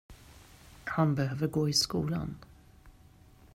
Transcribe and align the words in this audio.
Han 0.83 1.15
behöver 1.15 1.47
gå 1.47 1.69
i 1.69 1.73
skolan. 1.73 2.35